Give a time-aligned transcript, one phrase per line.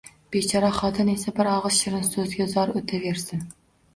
[0.35, 3.45] Bechora xotin esa bir og'iz shirin so'zga zor o'tiraversin